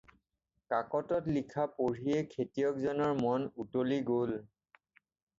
[0.73, 4.33] কাকতৰ লিখা পঢ়িয়েই খেতিয়ক জনৰ মন উলটি গ'ল।